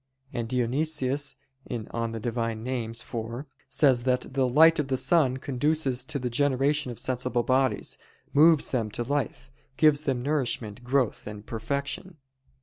And 0.33 0.49
Dionysius 0.49 1.35
(Div. 1.69 1.87
Nom. 1.93 2.15
iv) 2.15 3.45
says 3.69 4.01
that 4.03 4.33
"the 4.33 4.47
light 4.47 4.79
of 4.79 4.87
the 4.87 4.97
sun 4.97 5.37
conduces 5.37 6.03
to 6.05 6.17
the 6.17 6.27
generation 6.31 6.89
of 6.91 6.97
sensible 6.97 7.43
bodies, 7.43 7.99
moves 8.33 8.71
them 8.71 8.89
to 8.97 9.03
life, 9.03 9.51
gives 9.77 10.01
them 10.01 10.23
nourishment, 10.23 10.83
growth, 10.83 11.27
and 11.27 11.45
perfection." 11.45 12.17